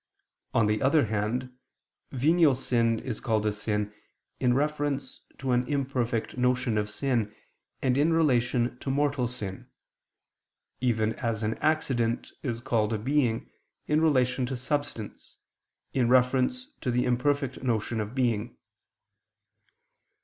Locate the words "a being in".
12.93-14.01